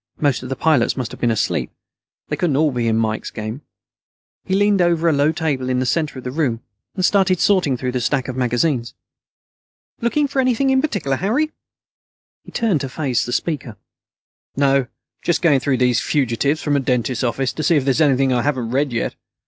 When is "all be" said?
2.57-2.87